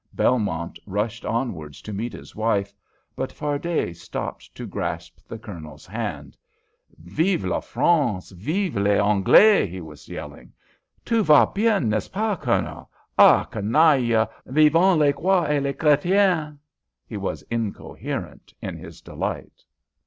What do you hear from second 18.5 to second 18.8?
in